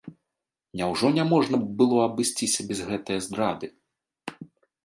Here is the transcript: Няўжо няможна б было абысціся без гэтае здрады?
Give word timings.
Няўжо 0.79 1.11
няможна 1.17 1.59
б 1.65 1.69
было 1.81 1.97
абысціся 2.07 2.65
без 2.71 2.79
гэтае 2.89 3.19
здрады? 3.27 3.67